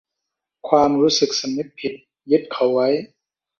[0.67, 1.93] ความรู้สึกสำนึกผิด
[2.31, 2.87] ยึดเขาไว้